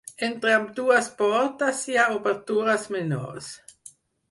Entre 0.27 0.53
ambdues 0.59 1.09
portes 1.19 1.83
hi 1.91 1.99
ha 1.99 2.07
obertures 2.17 2.91
menors. 2.99 3.53